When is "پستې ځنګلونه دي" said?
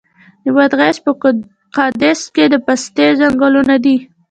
2.65-3.97